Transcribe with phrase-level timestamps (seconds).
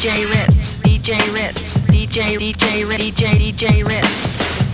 [0.00, 4.69] DJ Ritz, DJ Ritz, DJ DJ DJ DJ Ritz.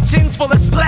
[0.00, 0.87] My chin's full of splash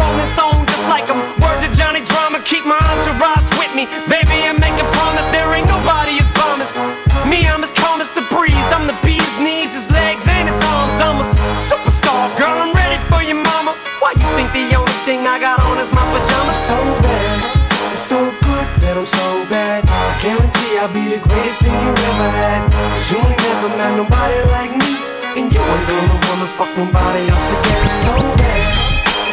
[0.00, 1.20] rolling stone just like him.
[1.44, 3.84] Word to Johnny Drama, keep my entourage with me.
[4.08, 6.76] Baby, and make a promise, there ain't nobody as promised.
[7.28, 8.68] Me, I'm as calm as the breeze.
[8.72, 10.96] I'm the bee's knees, his legs, and his arms.
[11.04, 11.26] I'm a
[11.68, 12.56] superstar, girl.
[12.64, 13.72] I'm ready for you, mama.
[14.00, 16.58] Why you think the only thing I got on is my pajamas?
[16.70, 17.38] so bad.
[17.90, 19.84] I'm so good that I'm so bad.
[19.88, 22.60] I guarantee I'll be the greatest thing you ever had.
[22.72, 24.92] Cause you ain't never met nobody like me.
[25.38, 27.86] And you ain't gonna wanna fuck nobody else again.
[28.04, 28.89] So bad.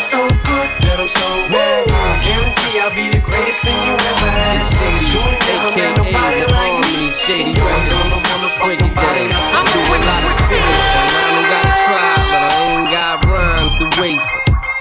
[0.07, 1.83] I'm so good that I'm so bad.
[1.91, 4.55] I guarantee I'll be the greatest thing you ever had.
[4.55, 7.11] It's Shady, Cause you ain't never met nobody like me.
[7.11, 9.67] Shady And you ain't gonna wanna fuck nobody else I again.
[9.67, 11.66] do a lot of spitting,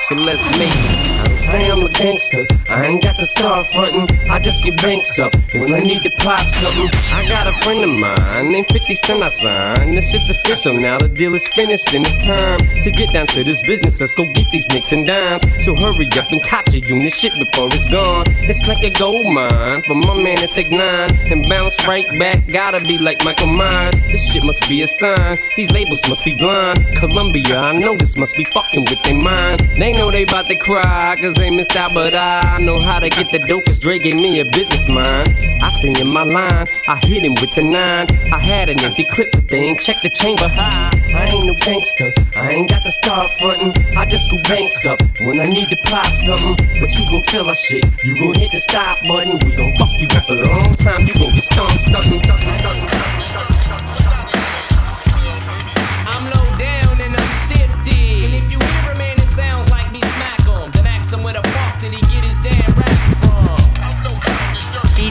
[0.08, 1.16] So let's make it.
[1.18, 2.44] I don't say I'm a gangster.
[2.70, 4.06] I ain't got to start frontin'.
[4.30, 6.88] I just get banks up when I need to pop something.
[7.12, 9.94] I got a friend of mine named 50 Cent I signed.
[9.94, 10.98] This shit's official now.
[10.98, 14.00] The deal is finished and it's time to get down to this business.
[14.00, 15.42] Let's go get these nicks and dimes.
[15.64, 18.26] So hurry up and cop your unit shit before it's gone.
[18.46, 22.46] It's like a gold mine for my man to take nine and bounce right back.
[22.46, 23.94] Gotta be like Michael Myers.
[24.12, 25.36] This shit must be a sign.
[25.56, 26.86] These labels must be blind.
[26.94, 29.60] Columbia, I know this must be fucking with their mind.
[29.76, 33.08] They know they bout to cry, cause they missed out, but I know how to
[33.08, 35.34] get the dope, cause Dre gave me a business mind.
[35.62, 38.06] I seen in my line, I hit him with the nine.
[38.32, 40.48] I had an empty clip, ain't check the chamber.
[40.56, 40.90] I
[41.32, 43.72] ain't no gangster, I ain't got to start frontin'.
[43.96, 46.56] I just go banks up when I need to pop something.
[46.80, 49.38] But you gon' feel our shit, you gon' hit the stop button.
[49.44, 53.25] We gon' fuck you up a long time, you gon' get stomped, stuntin', stuntin', stuntin'.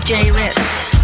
[0.06, 0.95] DJ Ritz.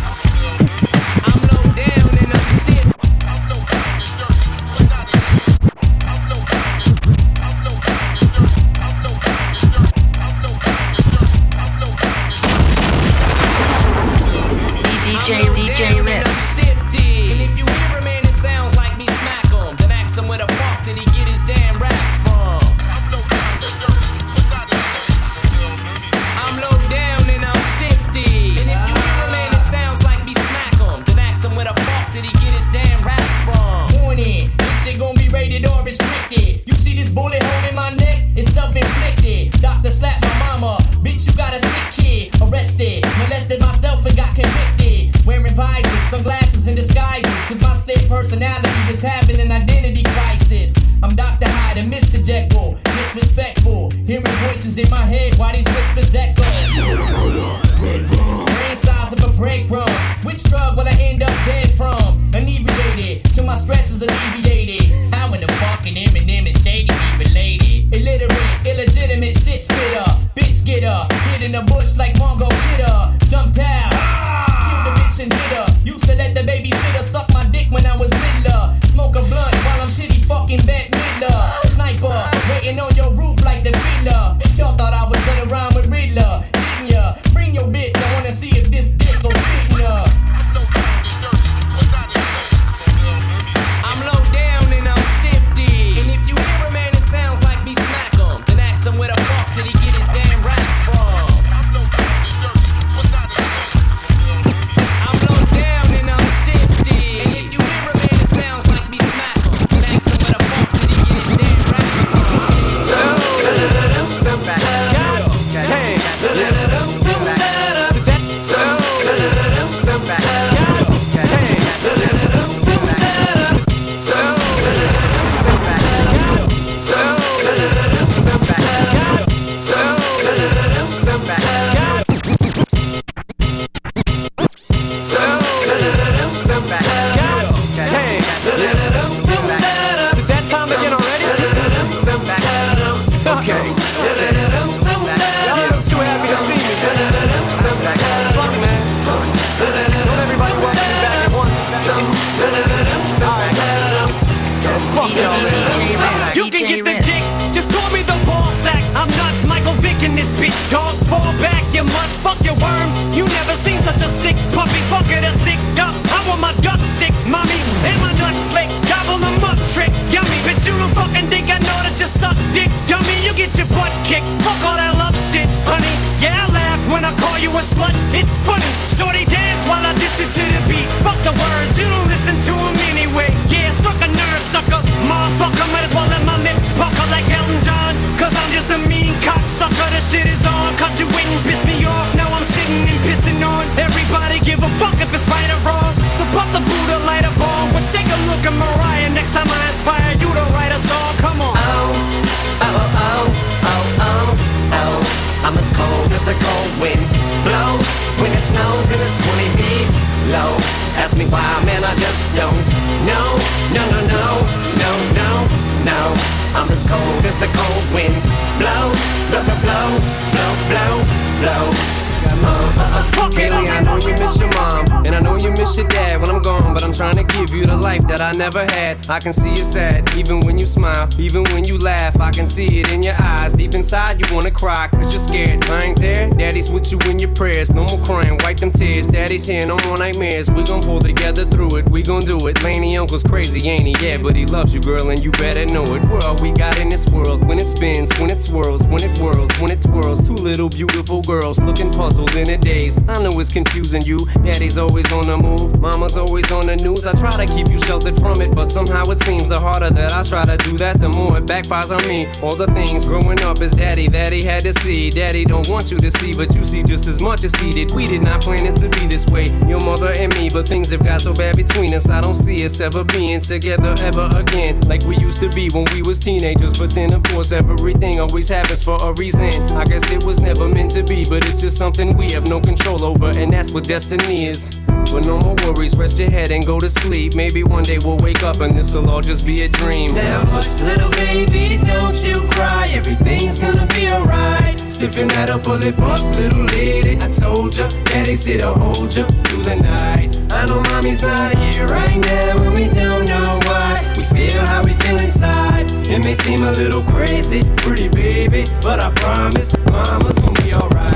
[225.78, 226.74] Dad when I'm gone.
[226.74, 229.10] But I'm trying to give you the life that I never had.
[229.10, 232.20] I can see you sad, even when you smile, even when you laugh.
[232.20, 233.54] I can see it in your eyes.
[233.54, 235.66] Deep inside, you wanna cry, cause you're scared.
[235.66, 237.74] I ain't there, daddy's with you in your prayers.
[237.74, 239.08] No more crying, wipe them tears.
[239.08, 240.52] Daddy's here, no more nightmares.
[240.52, 242.58] We gon' pull together through it, we gon' do it.
[242.62, 243.96] Lainie uncle's crazy, ain't he?
[244.06, 246.04] Yeah, but he loves you, girl, and you better know it.
[246.10, 247.48] We're all we got in this world.
[247.48, 250.22] When it spins, when it swirls, when it whirls, when it twirls.
[250.22, 253.00] Two little beautiful girls looking puzzled in a daze.
[253.08, 254.20] I know it's confusing you.
[254.44, 257.08] Daddy's always on the move, mama's always on the news.
[257.08, 260.12] I try to keep you sheltered from it, but somehow it seems the harder that
[260.14, 262.28] I try to do that, the more it backfires on me.
[262.42, 265.10] All the things growing up is daddy that he had to see.
[265.10, 267.92] Daddy don't want you to see, but you see just as much as he did.
[267.92, 270.92] We did not plan it to be this way, your mother and me, but things
[270.92, 272.10] have got so bad between us.
[272.10, 275.86] I don't see us ever being together ever again, like we used to be when
[275.94, 276.78] we was teenagers.
[276.78, 279.52] But then, of course, everything always happens for a reason.
[279.78, 282.60] I guess it was never meant to be, but it's just something we have no
[282.60, 284.80] control over, and that's what destiny is.
[285.12, 287.36] But no more worries, rest your head and go to sleep.
[287.36, 290.14] Maybe one day we'll wake up and this'll all just be a dream.
[290.14, 292.88] Now hush, little baby, don't you cry.
[292.92, 294.80] Everything's gonna be alright.
[294.90, 297.18] Stiffen that up, pull it up, little lady.
[297.18, 300.40] I told ya, daddy's here to hold ya through the night.
[300.52, 304.14] I know mommy's not here right now, and we don't know why.
[304.18, 305.92] We feel how we feel inside.
[306.08, 311.11] It may seem a little crazy, pretty baby, but I promise, mama's gonna be alright.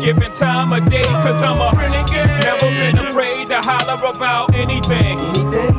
[0.00, 2.26] Given time of day, cause I'm a renegade.
[2.44, 5.18] Never been afraid to holler about anything.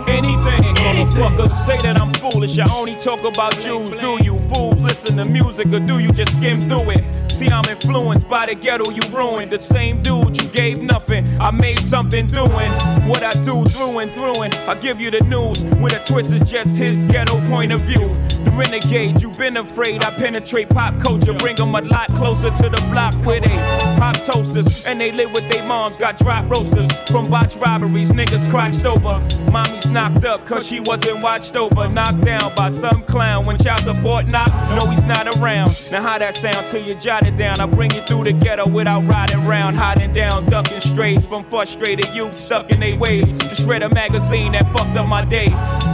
[0.07, 0.63] Anything.
[0.75, 2.57] Motherfuckers say that I'm foolish.
[2.57, 3.95] I only talk about Jews.
[3.95, 7.31] Do you fools listen to music or do you just skim through it?
[7.31, 9.51] See, I'm influenced by the ghetto you ruined.
[9.51, 11.25] The same dude you gave nothing.
[11.39, 12.71] I made something doing
[13.07, 14.41] what I do through and through.
[14.41, 17.81] And I give you the news with a twist is just his ghetto point of
[17.81, 18.13] view.
[18.59, 20.03] Renegade, you've been afraid.
[20.03, 23.55] I penetrate pop culture, bring them a lot closer to the block where they
[23.97, 25.95] pop toasters and they live with their moms.
[25.95, 29.17] Got drop roasters from botch robberies, niggas crotched over.
[29.49, 31.87] Mommy's knocked up cause she wasn't watched over.
[31.87, 34.51] Knocked down by some clown when child support knock.
[34.77, 35.71] No, he's not around.
[35.89, 37.61] Now, how that sound till you jot it down?
[37.61, 42.13] I bring you through the ghetto without riding round, hiding down, ducking strays from frustrated
[42.13, 43.25] youth stuck in their ways.
[43.37, 45.47] Just read a magazine that fucked up my day.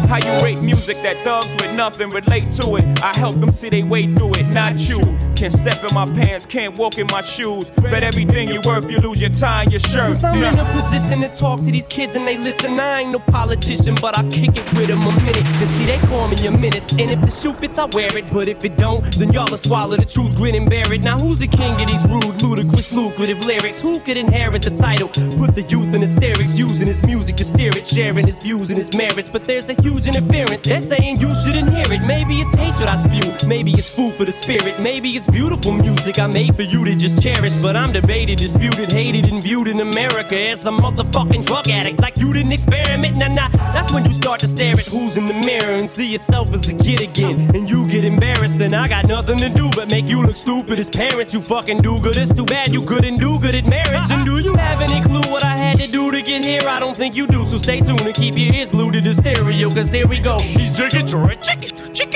[0.08, 3.04] How you rate music that thugs with nothing relate to it?
[3.04, 5.25] I help them see they way through it, not you.
[5.36, 7.70] Can't step in my pants, can't walk in my shoes.
[7.70, 10.12] Bet everything you worth, you lose your tie and your shirt.
[10.12, 10.50] Since I'm Nah.
[10.50, 13.96] in a position to talk to these kids and they listen, I ain't no politician,
[14.02, 15.44] but I kick it with them a minute.
[15.60, 16.90] Cause see, they call me a menace.
[16.92, 18.26] And if the shoe fits, I wear it.
[18.32, 21.02] But if it don't, then y'all will swallow the truth, grin and bear it.
[21.02, 23.82] Now, who's the king of these rude, ludicrous, lucrative lyrics?
[23.82, 25.10] Who could inherit the title?
[25.38, 28.78] Put the youth in hysterics, using his music to steer it, sharing his views and
[28.78, 29.30] his merits.
[29.30, 30.62] But there's a huge interference.
[30.62, 32.02] They're saying you shouldn't hear it.
[32.04, 33.48] Maybe it's hatred I spew.
[33.48, 34.80] Maybe it's food for the spirit.
[34.80, 37.56] Maybe it's beautiful music I made for you to just cherish.
[37.62, 42.00] But I'm debated, disputed, hated, and viewed in America as a motherfucking drug addict.
[42.02, 43.18] Like you didn't experiment.
[43.18, 43.50] Nah, nah.
[43.74, 46.68] That's when you start to stare at who's in the mirror and see yourself as
[46.70, 47.56] a kid again.
[47.56, 48.58] And you get embarrassed.
[48.58, 51.34] Then I got nothing to do but make you look stupid as parents.
[51.34, 52.18] You fucking do good.
[52.18, 54.12] It's too bad you couldn't do good at marriage.
[54.12, 56.62] And do you have any clue what I had to do to get here?
[56.68, 57.46] I don't think you do.
[57.46, 59.70] So stay tuned and keep your ears glued to the stereo.
[59.74, 60.40] Cause here we go.
[60.40, 61.75] He's drinking, chicken,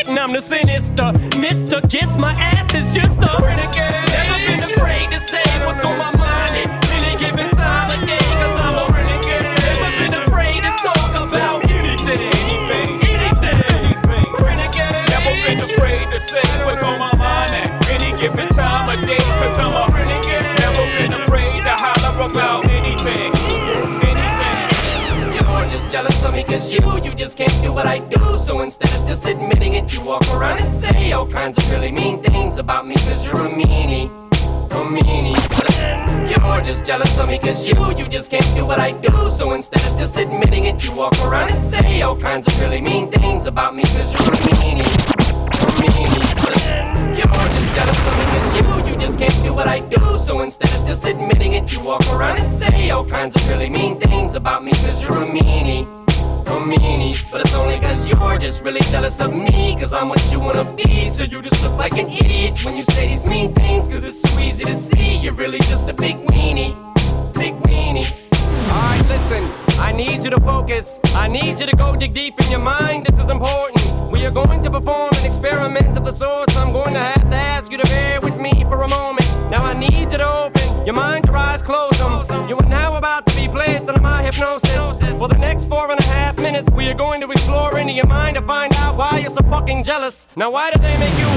[0.10, 0.24] chicken.
[0.24, 1.12] I'm the sinister.
[1.40, 1.90] Mr.
[1.90, 4.10] Kiss my ass is just a renegade.
[4.10, 6.19] Never been afraid to say what's on my mind
[25.90, 28.38] jealous of me cause you, you just can't do what I do.
[28.38, 31.92] So instead of just admitting it, you walk around and say all kinds of really
[31.92, 34.08] mean things about me cause you're a meanie.
[34.70, 35.36] A meanie.
[36.30, 39.32] You're just jealous of me cause you, you just can't do what I do.
[39.32, 42.82] So instead of just admitting it, you walk around and say all kinds of really
[42.82, 44.86] mean things about me cause you're a meanie.
[44.86, 46.30] A meanie.
[47.18, 50.18] You're just jealous of me cause you, just can't do what I do.
[50.18, 53.70] So instead of just admitting it, you walk around and say all kinds of really
[53.70, 55.88] mean things about me cause you're a meanie.
[56.48, 59.76] A meanie, but it's only cause you're just really jealous of me.
[59.80, 61.10] Cause I'm what you wanna be.
[61.10, 63.88] So you just look like an idiot when you say these mean things.
[63.88, 66.74] Cause it's so easy to see you're really just a big weenie.
[67.34, 68.12] Big weenie.
[68.70, 69.44] Alright, listen,
[69.80, 71.00] I need you to focus.
[71.16, 73.06] I need you to go dig deep in your mind.
[73.06, 74.12] This is important.
[74.12, 77.19] We are going to perform an experiment of the sorts I'm going to have
[86.90, 88.69] are going to explore into your mind to find
[89.30, 90.28] you're so fucking jealous.
[90.36, 91.28] Now, why did they make you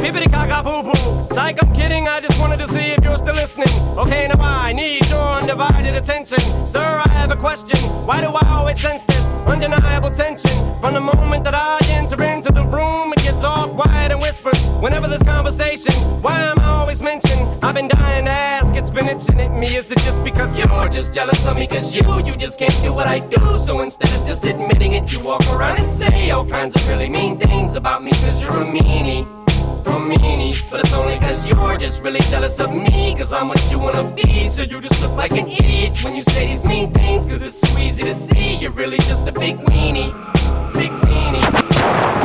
[0.00, 1.26] pippity caca poo poo?
[1.26, 2.08] Psych, I'm kidding.
[2.08, 3.68] I just wanted to see if you're still listening.
[3.98, 6.40] Okay, now I need your undivided attention.
[6.64, 7.78] Sir, I have a question.
[8.06, 10.50] Why do I always sense this undeniable tension?
[10.80, 14.56] From the moment that I enter into the room, it gets all quiet and whispered.
[14.80, 17.42] Whenever there's conversation, why am I always mentioned?
[17.62, 19.76] I've been dying to ask, it's been itching at me.
[19.76, 21.66] Is it just because you're just jealous of me?
[21.66, 23.58] Cause you, you just can't do what I do.
[23.58, 27.08] So instead of just admitting it, you walk around and say all kinds of really
[27.08, 27.43] mean things
[27.76, 28.10] about me.
[28.12, 29.44] Cause you're a meanie
[29.86, 30.70] a meanie.
[30.70, 33.14] But it's only cause you're just really jealous of me.
[33.16, 34.48] Cause I'm what you wanna be.
[34.48, 37.26] So you just look like an idiot when you say these mean things.
[37.28, 40.12] Cause it's so easy to see you're really just a big weenie.
[40.72, 42.23] Big weenie.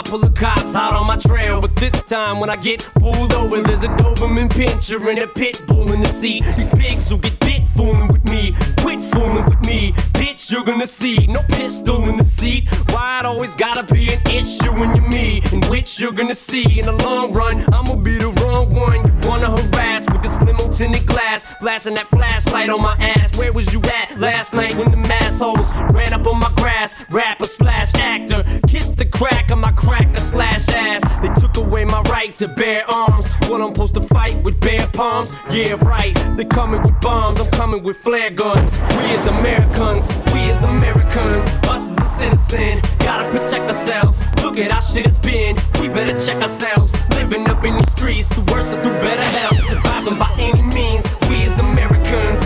[0.00, 3.60] Couple of cops hot on my trail, but this time when I get pulled over,
[3.60, 6.42] there's a Doberman pinscher and a pit bull in the seat.
[6.56, 8.54] These pigs will get bit fooling with me.
[8.78, 10.50] Quit fooling with me, bitch.
[10.50, 12.64] You're gonna see no pistol in the seat.
[12.88, 16.80] Why it always gotta be an issue when you're me, in which you're gonna see
[16.80, 17.62] in the long run.
[17.70, 20.38] I'ma be the wrong one you wanna harass with this
[20.80, 23.36] limo tinted glass, flashing that flashlight on my ass.
[23.36, 27.04] Where was you at last night when the mass holes ran up on my grass?
[27.10, 31.02] Rapper slash actor, kiss the crack of my cracker slash ass.
[31.20, 33.34] They took away my right to bear arms.
[33.48, 35.34] What I'm supposed to fight with bare palms?
[35.50, 36.14] Yeah, right.
[36.36, 38.70] They coming with bombs, I'm coming with flare guns.
[38.72, 44.20] We as Americans, we as Americans, us as citizen, gotta protect ourselves.
[44.42, 45.56] Look at how shit has been.
[45.80, 46.92] We better check ourselves.
[47.16, 49.58] Living up in these streets, through worse or through better health.
[49.72, 51.04] Surviving by any means.
[51.28, 52.40] We as Americans,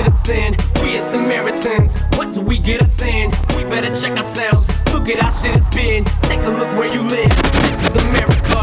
[0.00, 1.94] as a citizen, we as Samaritans.
[2.16, 3.30] What do we get us in?
[3.56, 4.68] We better check ourselves.
[4.92, 6.04] Look at how shit has been.
[6.22, 7.30] Take a look where you live.
[7.30, 8.58] This is America.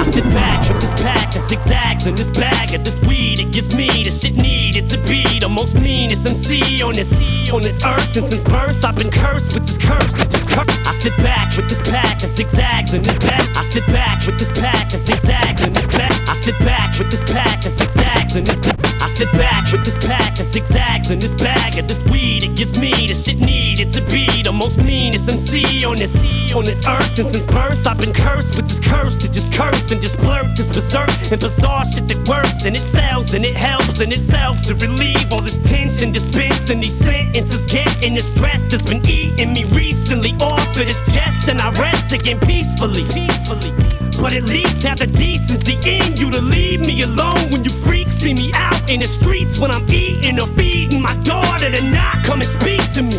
[0.00, 3.40] I sit back with this pack of zigzags in this bag of this weed.
[3.40, 7.10] It gives me the shit needed to be the most meanest MC on this
[7.52, 8.16] on this earth.
[8.16, 11.56] And since birth, I've been cursed with this curse that just cur- I sit back
[11.56, 13.42] with this pack of zigzags in this bag.
[13.56, 16.14] I sit back with this pack of zigzags in this bag.
[16.28, 18.58] I sit back with this pack of zigzags in this.
[18.99, 22.42] I sit back with this pack of zigzags in this bag of this weed.
[22.42, 26.14] It gives me the shit needed to be the most meanest MC on this
[26.56, 27.18] on this earth.
[27.18, 30.56] And since birth, I've been cursed with this curse to just curse and just blurt
[30.56, 34.62] this berserk and bizarre shit that works and it sells and it helps in itself
[34.62, 39.64] to relieve all this tension, dispensing these sentences, getting the stress that's been eating me
[39.76, 43.04] recently off of this chest, and I rest again peacefully.
[43.12, 43.72] Peacefully.
[44.16, 47.99] But at least have the decency in you to leave me alone when you freaks
[48.20, 52.22] see me out in the streets when I'm eating or feeding my daughter to not
[52.22, 53.16] come and speak to me.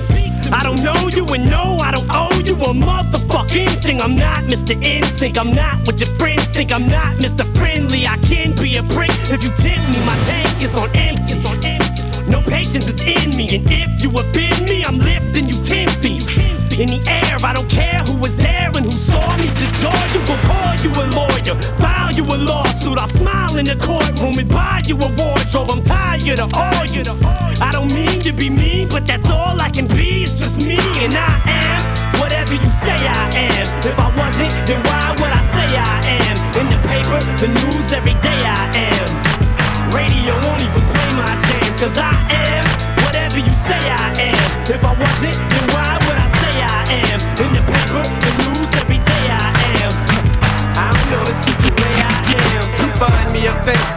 [0.53, 3.99] I don't know you and no, I don't owe you a motherfucking thing.
[3.99, 4.77] I'm not Mr.
[4.85, 6.71] Instinct, I'm not what your friends think.
[6.71, 7.43] I'm not Mr.
[7.57, 9.99] Friendly, I can be a prick if you tempt me.
[10.05, 11.33] My tank is on empty.
[12.29, 16.21] No patience is in me, and if you offend me, I'm lifting you ten feet
[16.79, 17.37] in the air.
[17.43, 18.50] I don't care who was there
[18.81, 19.45] and who saw me.
[19.59, 22.97] Just joy you call you a lawyer, file you a lawsuit.
[22.97, 25.71] I'll smile in the courtroom and buy you a wardrobe.
[25.71, 27.03] I'm tired of all you.
[27.61, 30.23] I don't mean to be mean, but that's all I can be.
[30.23, 31.81] It's just me, and I am
[32.19, 33.65] whatever you say I am.
[33.85, 36.35] If I wasn't, then why would I say I am?
[36.59, 39.09] In the paper, the news, every day I am.
[39.93, 42.65] Radio won't even play my jam, cause I am
[43.03, 44.47] whatever you say I am.
[44.69, 46.00] If I wasn't, then why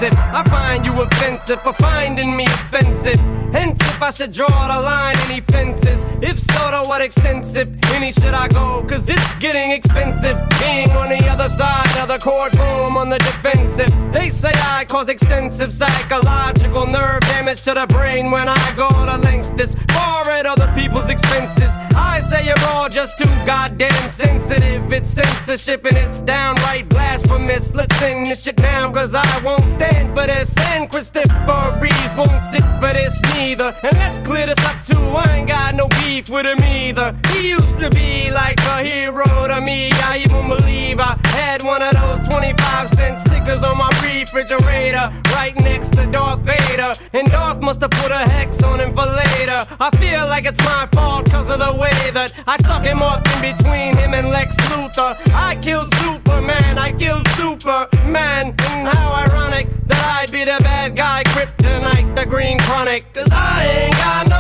[0.01, 3.21] me offensive, I find you offensive for finding me offensive.
[3.53, 6.05] Hence, if I should draw the line, any fences?
[6.21, 7.69] If so, to what extensive?
[7.93, 8.85] Any should I go?
[8.89, 10.37] Cause it's getting expensive.
[10.59, 13.93] Being on the other side of the courtroom on the defensive.
[14.13, 19.17] They say I cause extensive psychological nerve damage to the brain when I go to
[19.19, 21.73] lengths this far at other people's expenses.
[21.95, 24.93] I say you're all just too goddamn sensitive.
[24.93, 27.75] It's censorship and it's downright blasphemous.
[27.75, 29.84] Let's sing this shit down, cause I won't stand
[30.15, 30.55] for this.
[30.71, 33.75] And Christopher Reeves won't sit for this neither.
[33.83, 34.97] And let's clear this up too.
[34.99, 37.15] I ain't got no beef with him either.
[37.31, 39.91] He used to be like a hero to me.
[39.93, 45.55] I even believe I had one of those 25 cent stickers on my refrigerator right
[45.57, 46.95] next to Darth Vader.
[47.13, 49.61] And Darth must have put a hex on him for later.
[49.81, 53.27] I feel like it's my fault cause of the way that I stuck him up
[53.35, 55.17] in between him and Lex Luthor.
[55.35, 58.55] I killed Superman, I killed Superman.
[58.71, 63.05] And how ironic that I'd be the bad guy, Kryptonite, the Green Chronic.
[63.13, 64.34] Cause I ain't got no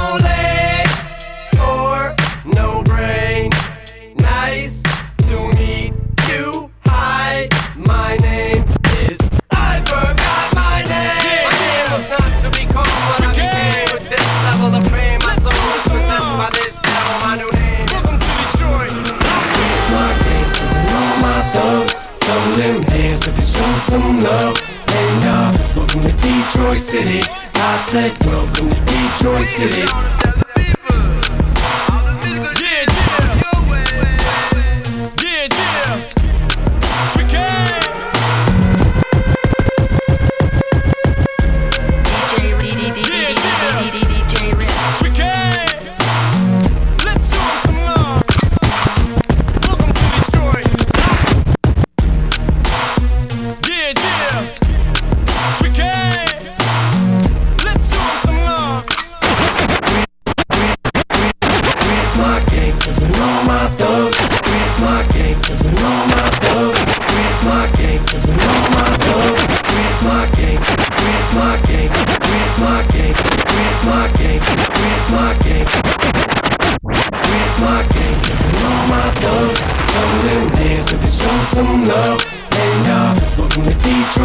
[27.94, 30.23] said, welcome to Detroit City.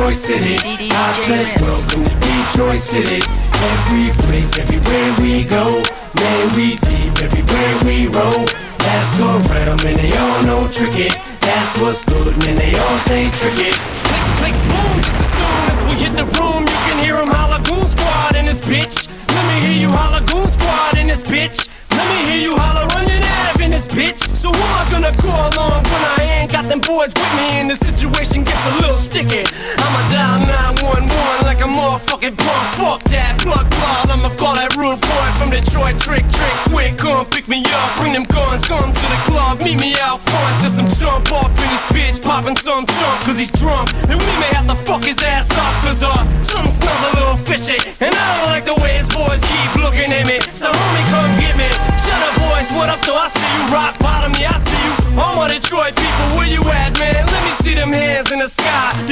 [0.10, 0.92] rejoice in it.
[0.92, 3.26] I said, welcome, rejoice in it.
[3.54, 5.84] Every place, everywhere we go.
[6.16, 8.46] Man, we deep, everywhere we roll.
[8.80, 11.39] Let's round, and they all know trick it.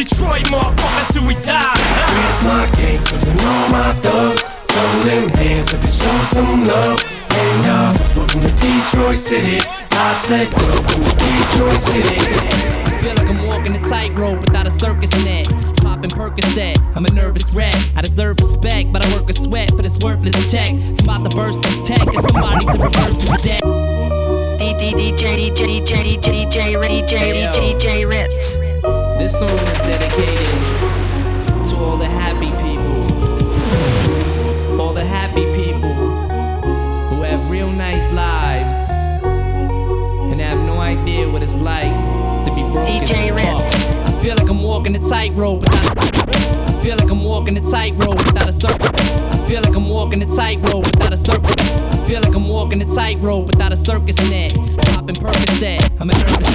[0.08, 1.76] Detroit, motherfuckers, till we die.
[1.76, 4.42] Where's my gangsters and all my thugs?
[4.72, 7.04] Throw hands up and show some love.
[7.30, 9.60] And uh, welcome to Detroit City.
[9.92, 12.24] I said, welcome to Detroit City.
[12.24, 15.50] I feel like I'm walking a tightrope without a circus net.
[15.84, 17.76] Popping Percocet, I'm a nervous wreck.
[17.98, 20.70] I deserve respect, but I work a sweat for this worthless check.
[20.70, 23.64] I'm about to burst the tank and somebody to reverse the deck.
[24.58, 28.67] DJ DJ DJ DJ DJ DJ DJ DJ Ritz.
[29.18, 30.48] This song is dedicated
[31.70, 33.02] to all the happy people.
[34.80, 35.92] All the happy people
[37.10, 38.92] who have real nice lives
[40.32, 41.92] and have no idea what it's like
[42.46, 43.74] to be broke DJ as.
[44.06, 45.98] I feel like I'm walking a tightrope without.
[46.70, 48.88] I feel like I'm walking a tightrope without a circle.
[49.32, 51.56] I feel like I'm walking a tightrope without a circle.
[51.60, 54.54] I feel like I'm walking a tightrope without a circus net.
[54.94, 56.00] Popping Percocet.
[56.00, 56.47] I'm a nervous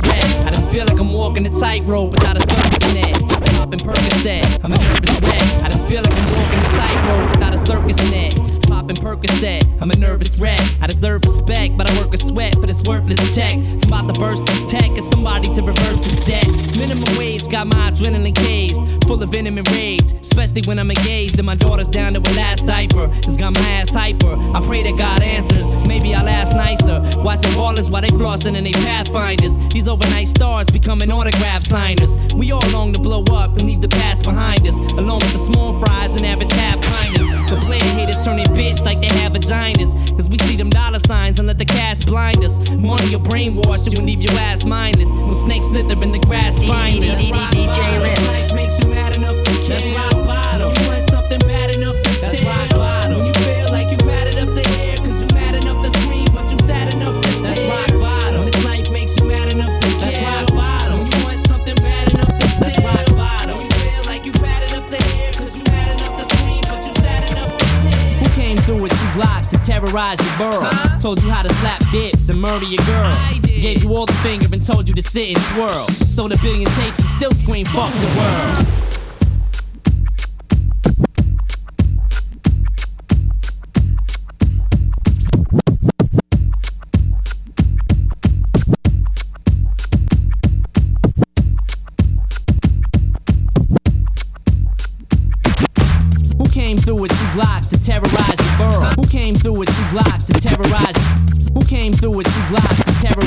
[0.73, 3.23] Feel like I'm walking a tightrope without a circus net.
[3.61, 5.43] I'm Percocet, I'm a nervous wreck.
[5.63, 9.81] I don't feel like I'm walking a tightrope without a circus net popping Percocet.
[9.81, 10.61] I'm a nervous wreck.
[10.81, 13.55] I deserve respect, but I work with sweat for this worthless check.
[13.55, 16.49] I'm about to burst this tech, and somebody to reverse this debt.
[16.81, 18.79] Minimum wage got my adrenaline caged
[19.13, 22.35] full of venom and rage, especially when I'm engaged and my daughter's down to her
[22.35, 23.11] last diaper.
[23.19, 24.35] It's got my ass hyper.
[24.57, 25.67] I pray that God answers.
[25.87, 26.99] Maybe I'll ask nicer.
[27.21, 29.55] Watching ballers while they flossing and they pathfinders.
[29.69, 32.11] These overnight stars becoming autograph signers.
[32.35, 35.45] We all long to blow up and leave the past behind us, along with the
[35.53, 37.51] small fries and average half piners.
[37.51, 39.93] The player haters turning bitch like they have vaginas.
[40.17, 42.71] Cause we see them dollar signs and let the cash blind us.
[42.71, 45.11] Money your brainwash you and leave your ass mindless.
[45.11, 47.21] When snakes slither in the grass, find us.
[47.21, 49.02] DJ Ritz.
[49.73, 50.73] That's rock bottom.
[50.77, 52.51] You want something bad enough to That's steal.
[52.51, 53.17] rock bottom.
[53.19, 55.91] When you feel like you've got it up to air, cause you mad enough to
[56.01, 57.71] scream, but you're sad enough to That's tear.
[57.73, 58.35] rock bottom.
[58.41, 60.29] When this life makes you mad enough to That's care.
[60.29, 60.99] Rock bottom.
[61.01, 62.61] When you want something bad enough to steal.
[62.61, 63.57] That's rock bottom.
[63.59, 66.25] When you feel like you've got it up to air, cause you mad enough to
[66.37, 68.19] scream, but you're sad enough to tear.
[68.21, 70.69] Who came through with two Glocks to terrorize your borough?
[70.69, 70.99] Huh?
[71.01, 73.13] Told you how to slap dips and murder your girl.
[73.43, 75.87] Gave you all the finger and told you to sit and twirl.
[76.13, 78.92] Sold a billion tapes and still scream, fuck the world.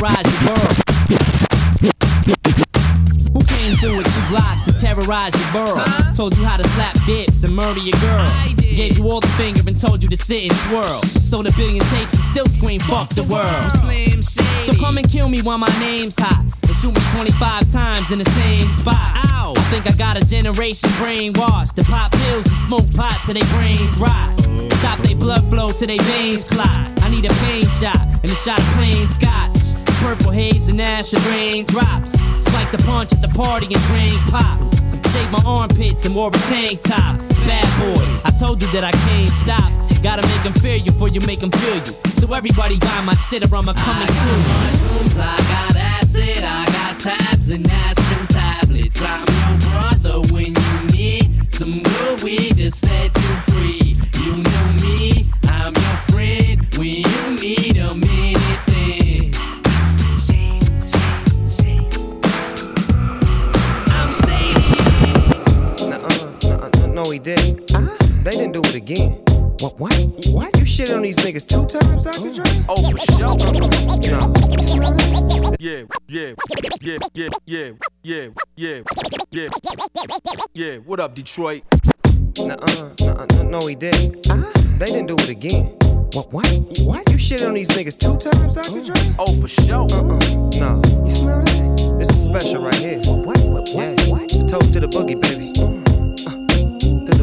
[0.05, 0.75] terrorize the world?
[3.33, 5.79] Who came through with two Glocks to terrorize your world?
[5.81, 6.13] Huh?
[6.13, 8.29] Told you how to slap dips and murder your girl.
[8.57, 11.01] Gave you all the finger and told you to sit and twirl.
[11.23, 13.71] Sold a billion tapes and still scream, fuck the world.
[14.63, 16.43] So come and kill me while my name's hot.
[16.63, 19.17] And shoot me 25 times in the same spot.
[19.31, 19.53] Ow.
[19.55, 21.75] I think I got a generation brainwashed.
[21.75, 24.39] To pop pills and smoke pot till they brains rot.
[24.79, 26.69] Stop they blood flow till they veins clot.
[27.01, 29.64] I need a pain shot and a shot of plain scotch.
[30.05, 32.11] Purple haze and acid rain drops.
[32.39, 34.61] Spike the punch at the party and drink pop.
[35.09, 37.17] Shake my armpits and wore a tank top.
[37.49, 39.65] Bad boy, I told you that I can't stop.
[40.03, 41.93] Gotta make them fear you before you make them feel you.
[42.11, 44.53] So everybody buy my shit or I'ma come and kill you.
[44.61, 49.01] mushrooms, I got acid, I got tabs and aspirin tablets.
[49.01, 53.84] I'm your brother when you need some good weed to set you free.
[67.05, 68.23] Nuh-uh, nuh-uh, no, he didn't.
[68.23, 69.11] They didn't do it again.
[69.59, 69.79] What?
[69.79, 69.93] What?
[70.29, 70.57] What?
[70.57, 72.17] You shit on these niggas two times, Dr.
[72.17, 72.33] Oh.
[72.33, 72.45] Dre?
[72.67, 73.35] Oh, for sure.
[74.09, 74.33] No.
[75.59, 76.33] Yeah, yeah,
[76.81, 77.71] yeah, yeah, yeah,
[78.03, 78.81] yeah, yeah,
[79.31, 79.49] yeah,
[80.53, 80.77] yeah.
[80.79, 81.63] What up, Detroit?
[82.39, 84.23] Nuh-uh, nuh-uh, no, no, he didn't.
[84.79, 85.77] They didn't do it again.
[86.13, 86.33] What?
[86.33, 86.47] What?
[86.81, 87.09] What?
[87.11, 88.69] You shit on these niggas two times, Dr.
[88.71, 88.83] Oh.
[88.83, 89.15] Dre?
[89.19, 89.85] Oh, for sure.
[89.91, 90.19] Uh-uh,
[90.57, 90.81] no.
[91.05, 91.95] You smell that?
[91.99, 92.99] This is special right here.
[93.05, 93.37] What?
[93.37, 93.37] What?
[93.43, 93.69] What?
[93.69, 93.95] Yeah.
[94.09, 94.29] What?
[94.49, 95.64] Toast to the boogie, baby.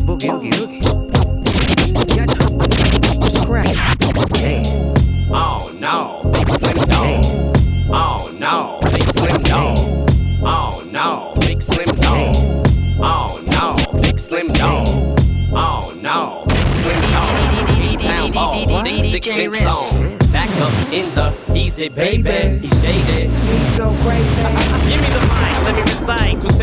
[0.03, 0.81] Uh, to the boogie, oogie, oogie.
[2.17, 2.27] Yeah.
[3.29, 3.77] Scratch.
[4.41, 5.31] Dance.
[5.31, 7.25] Oh no, big slim dog.
[7.91, 9.79] Oh no, big slim dog.
[10.45, 12.37] Oh no, big slim dog.
[13.01, 14.87] Oh no, big slim dog.
[15.55, 17.37] Oh no, big slim dog.
[17.83, 18.53] Eight pound ball,
[19.11, 20.19] six DJ inch long.
[20.33, 22.62] Back up in the easy, baby.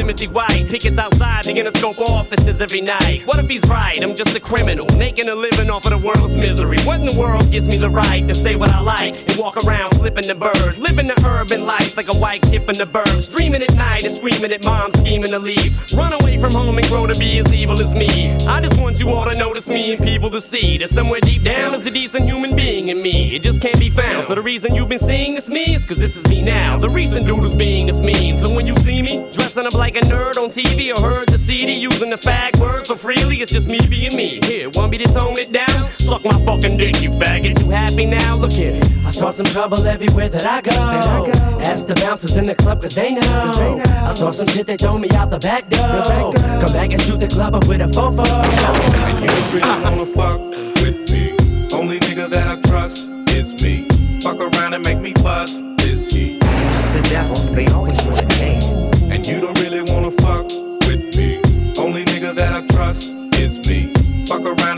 [0.10, 0.66] Timothy White.
[0.70, 3.22] Pickets outside the Interscope offices every night.
[3.26, 4.02] What if he's right?
[4.02, 6.80] I'm just a criminal, making a living off of the world's misery.
[6.80, 9.64] What in the world gives me the right to say what I like and walk
[9.64, 10.80] around flipping the bird?
[10.80, 13.32] Living the urban life like a white kid from the burbs.
[13.32, 15.78] Dreaming at night and screaming at mom, scheming to leave.
[15.94, 18.32] Run away from home and grow to be as evil as me.
[18.48, 21.44] I just want you all to notice me and people to see that somewhere deep
[21.44, 23.36] down is a decent human being in me.
[23.36, 24.26] It just can't be found.
[24.26, 26.80] So the reason you've been seeing this me is cause this is me now.
[26.80, 28.40] The recent who's being this mean.
[28.40, 31.38] So when you see me dressing up like a nerd on TV or heard the
[31.38, 34.40] CD using the fag word so freely, it's just me being me.
[34.44, 35.90] Here, want me to tone it down?
[35.98, 37.60] Suck my fucking dick, you faggot.
[37.60, 38.36] You happy now?
[38.36, 38.80] Look here.
[39.06, 41.32] I start some trouble everywhere that I go.
[41.62, 43.82] Ask the bouncers in the club cause they know.
[43.86, 46.32] I start some shit that throw me out the back door.
[46.34, 48.26] Come back and shoot the club up with a fofo.
[48.26, 49.92] And you don't really uh-huh.
[49.92, 50.40] wanna fuck
[50.82, 51.32] with me.
[51.74, 53.88] Only nigga that I trust is me.
[54.22, 56.40] Fuck around and make me bust this heat.
[56.40, 58.66] The devil, they always wanna dance.
[59.12, 59.59] And you don't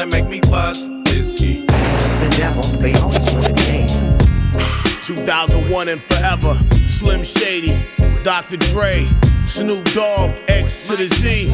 [0.02, 1.68] Fuck around and make me bust this heat.
[1.68, 3.94] The devil, they always wanna dance.
[5.06, 6.58] 2001 and forever.
[6.88, 7.78] Slim Shady,
[8.24, 8.58] Dr.
[8.58, 9.08] Dre,
[9.46, 11.52] Snoop Dogg, X to the Z,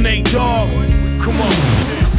[0.00, 0.70] Nate Dogg.
[1.20, 1.52] Come on.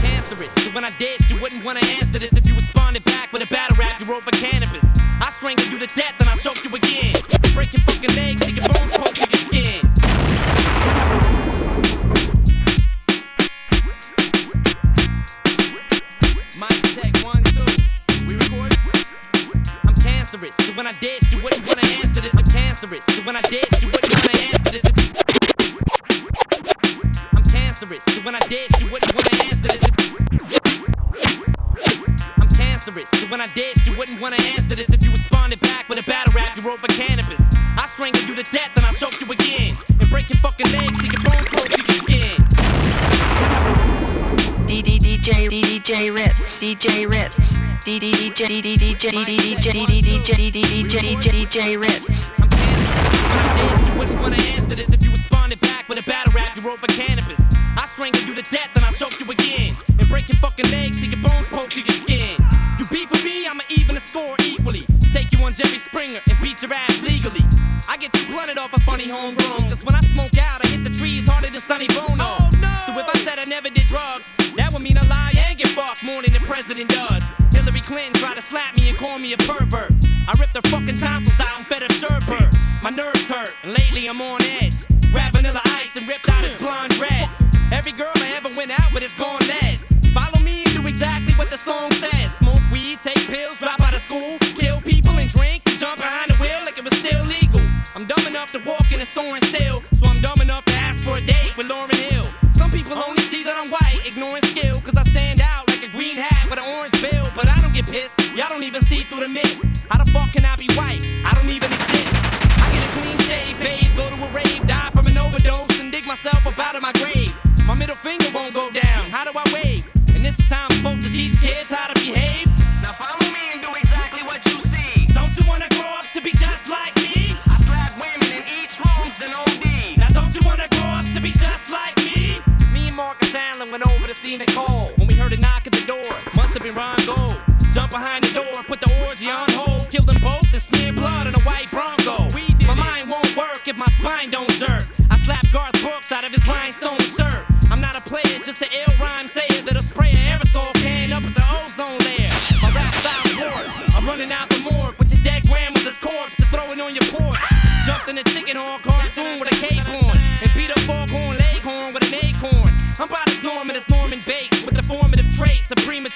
[0.01, 0.53] cancerous.
[0.55, 2.33] So when I did, she wouldn't wanna answer this.
[2.33, 4.85] If you responded back with a battle rap, you wrote for cannabis.
[5.21, 7.15] I strangle you to death and I choke you again.
[7.53, 9.90] Break your fucking legs, take your bones, poke your skin.
[20.41, 20.67] Cancerous.
[20.67, 22.33] So when I did, she wouldn't wanna answer this.
[22.35, 23.05] I'm cancerous.
[23.05, 24.81] So when I did, she wouldn't wanna answer this.
[27.33, 28.03] I'm cancerous.
[28.05, 29.83] So when I did, she wouldn't wanna answer this.
[32.37, 33.09] I'm cancerous.
[33.09, 34.89] So when I did, she wouldn't wanna answer this.
[34.89, 37.41] If you responded back with a battle rap, you wrote for cannabis.
[37.77, 39.73] I strangle you to death and I choke you again.
[39.99, 41.30] And break your fucking legs till your
[45.91, 49.11] DJ Ritz DJ Ritz DJ DJ DJ
[50.49, 50.95] DJ
[51.27, 52.47] DJ Ritz I'm
[53.57, 54.89] did, she wouldn't wanna answer this.
[54.89, 57.41] If you responded back with a battle rap, you wrote for cannabis.
[57.75, 59.73] I strangle you to death and I choke you again.
[59.99, 62.37] And break your fucking legs till your bones poke through your skin.
[62.79, 64.87] You beef with me, I'ma even the score equally.
[65.11, 67.43] Take you on Jerry Springer and beat your ass legally.
[67.89, 69.67] I get too blunted off a funny homegrown.
[69.67, 72.10] Cause when I smoke out, I hit the trees harder than Sonny Bono.
[79.11, 79.91] Call me a pervert.
[80.25, 82.47] I ripped her fucking tonsils out and fed her sherbet.
[82.81, 84.87] My nerves hurt, and lately I'm on edge.
[85.11, 87.29] Grab Vanilla Ice and ripped out his blonde dreads.
[87.73, 89.91] Every girl I ever went out with is gone less.
[90.13, 92.37] Follow me and do exactly what the song says.
[92.37, 94.37] Smoke weed, take pills, drop out of school,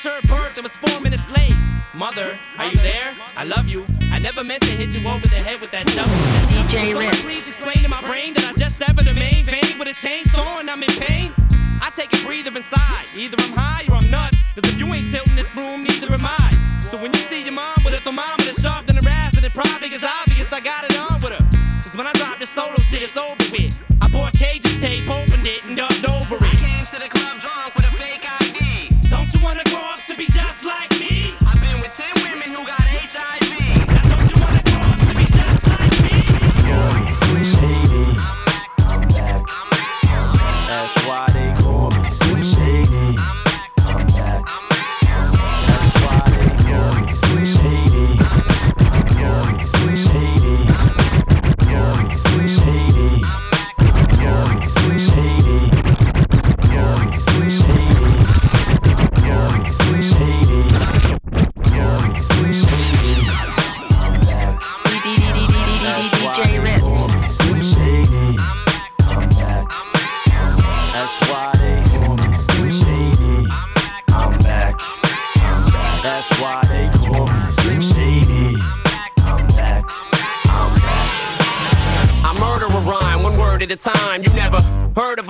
[0.05, 1.55] premature birth that was four minutes late.
[1.93, 3.15] Mother, are you there?
[3.35, 3.85] I love you.
[4.11, 6.13] I never meant to hit you over the head with that shovel.
[6.51, 9.87] DJ Someone please explain to my brain that I just severed a main vein with
[9.87, 11.33] a chainsaw and I'm in pain.
[11.81, 13.09] I take a breather inside.
[13.15, 14.37] Either I'm high or I'm nuts.
[14.53, 16.79] Cause if you ain't tilting this broom, neither am I.
[16.81, 19.53] So when you see your mom with a thermometer sharp than a razor, then it
[19.53, 21.43] probably is obvious I got it on with her.
[21.81, 23.44] Cause when I drop this solo shit, it's over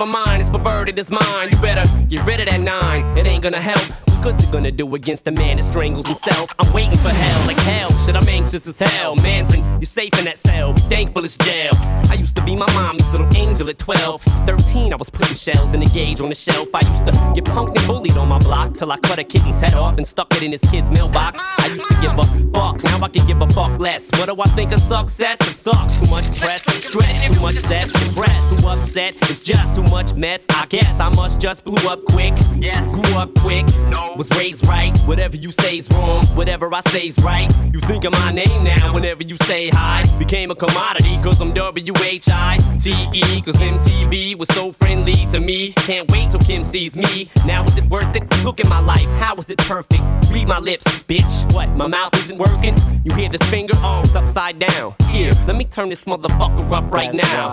[0.00, 1.48] of mind as perverted as mine.
[1.50, 3.16] You better get rid of that nine.
[3.16, 4.05] It ain't gonna help.
[4.26, 6.52] Good's it gonna do against the man that strangles himself?
[6.58, 7.92] I'm waiting for hell, like hell.
[8.04, 9.14] Shit, I'm anxious as hell.
[9.14, 10.72] Manson, you're safe in that cell.
[10.72, 11.70] Be thankful it's jail.
[12.10, 14.22] I used to be my mommy's little angel at 12.
[14.22, 16.66] 13, I was putting shells in a gauge on the shelf.
[16.74, 19.60] I used to get punked and bullied on my block till I cut a kitten's
[19.62, 21.40] head off and stuck it in his kid's mailbox.
[21.60, 24.10] I used to give a fuck, now I can give a fuck less.
[24.18, 25.36] What do I think of success?
[25.42, 26.00] It sucks.
[26.00, 28.58] Too much stress, stress, too much stress, depressed.
[28.58, 30.44] Too upset, it's just too much mess.
[30.50, 32.34] I guess I must just blew up quick.
[32.56, 32.82] Yes.
[32.90, 33.66] Grew up quick,
[34.16, 34.96] was raised right.
[35.00, 37.52] Whatever you say's wrong, whatever I say's right.
[37.72, 40.04] You think of my name now whenever you say hi.
[40.18, 43.42] Became a commodity cause I'm W-H-I-T-E.
[43.42, 45.72] Cause MTV was so friendly to me.
[45.72, 47.30] Can't wait till Kim sees me.
[47.46, 48.24] Now is it worth it?
[48.44, 50.02] Look at my life, how is it perfect?
[50.30, 51.52] Read my lips, bitch.
[51.52, 52.76] What, my mouth isn't working?
[53.04, 53.74] You hear this finger?
[53.76, 54.94] Oh, it's upside down.
[55.08, 57.52] Here, let me turn this motherfucker up right That's now.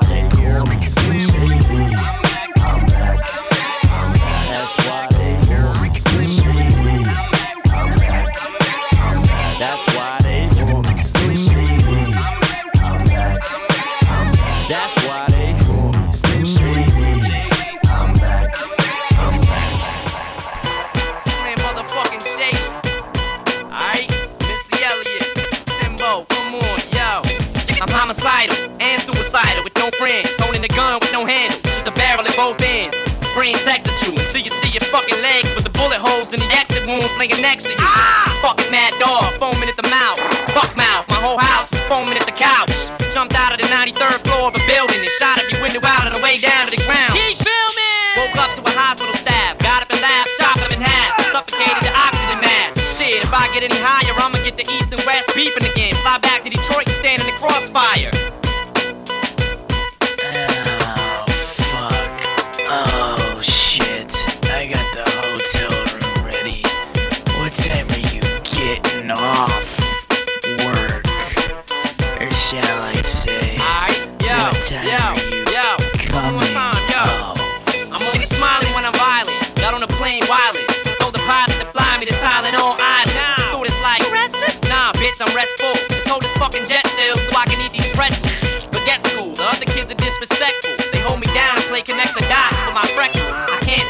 [33.53, 36.39] Spraying Tecs at you until you see your fucking legs with the bullet holes in
[36.39, 37.77] the exit wounds laying next to you.
[37.79, 38.33] Ah!
[38.41, 40.17] Fucking mad dog, foaming at the mouth.
[40.57, 42.73] Fuck mouth, my whole house is foaming at the couch.
[43.13, 46.13] Jumped out of the 93rd floor of a building and shot every window out on
[46.17, 47.13] the way down to the ground.
[47.13, 48.09] Keep filming!
[48.17, 51.83] Woke up to a hospital staff, got up and laughed, chopped them in half, suffocated
[51.85, 52.79] the oxygen mask.
[52.97, 55.93] Shit, if I get any higher, I'ma get the east and west beeping again.
[56.01, 58.22] Fly back to Detroit and stand in the crossfire.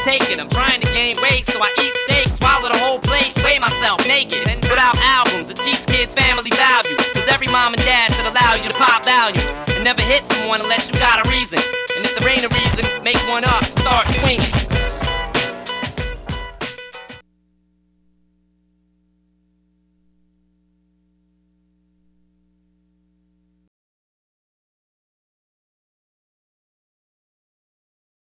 [0.04, 3.32] Take it, I'm trying to gain weight, so I eat steak, swallow the whole plate,
[3.42, 4.46] weigh myself naked.
[4.46, 7.00] And put out albums that teach kids family values.
[7.16, 9.48] Cause every mom and dad should allow you to pop values.
[9.72, 11.58] And never hit someone unless you got a reason.